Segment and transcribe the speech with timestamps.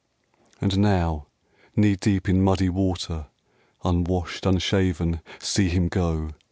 [0.59, 1.27] And now,
[1.75, 3.27] knee deep in muddy water,
[3.85, 6.31] Unwashed, unshaven, see him go